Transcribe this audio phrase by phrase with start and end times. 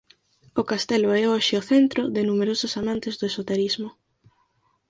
[0.61, 3.89] O castelo é hoxe o centro de numerosos amantes do esoterismo.